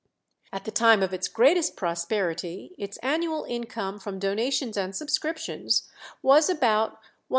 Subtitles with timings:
[0.51, 5.87] At the time of its greatest prosperity, its annual income from donations and subscriptions
[6.23, 6.99] was about £1600.